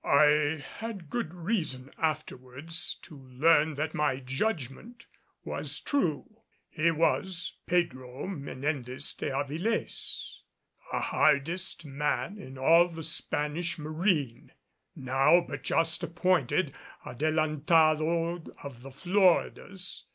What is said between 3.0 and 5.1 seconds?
to learn that my judgment